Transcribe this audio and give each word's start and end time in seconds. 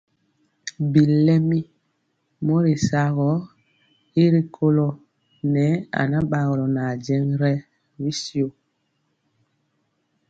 Bilɛmi 0.91 1.59
mori 2.45 2.73
saŋgɔɔ 2.87 3.35
gɔ 3.37 3.49
y 4.21 4.23
rikolɔ 4.33 4.87
nɛɛ 5.51 5.71
anabagɔlɔ 5.99 6.65
nʼajeŋg 6.75 7.27
rɛ 7.41 7.51
bɛ 7.99 8.09
shio 8.21 8.47
tya. 8.53 8.57